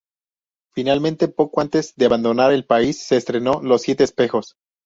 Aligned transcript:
Finalmente, 0.73 1.27
poco 1.27 1.61
antes 1.61 1.93
de 1.95 2.07
abandonar 2.07 2.51
el 2.53 2.65
país, 2.65 3.03
se 3.03 3.17
estrenó 3.17 3.61
"Los 3.61 3.83
siete 3.83 4.03
espejos". 4.03 4.55